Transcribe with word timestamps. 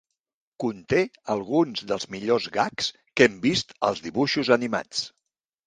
Conté 0.61 1.01
alguns 1.33 1.83
dels 1.91 2.09
millors 2.17 2.49
gags 2.57 2.89
que 3.15 3.29
hem 3.29 3.39
vist 3.47 3.79
als 3.91 4.05
dibuixos 4.09 4.53
animats. 4.59 5.09